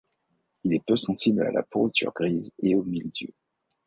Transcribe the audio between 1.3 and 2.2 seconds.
à la pourriture